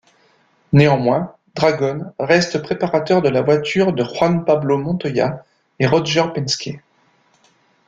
Néanmoins, 0.73 1.35
Dragon 1.53 2.11
reste 2.17 2.57
préparateur 2.63 3.21
de 3.21 3.29
la 3.29 3.43
voiture 3.43 3.93
de 3.93 4.03
Juan 4.03 4.45
Pablo 4.45 4.79
Montoya 4.79 5.45
de 5.79 5.85
Roger 5.85 6.23
Penske. 6.33 6.79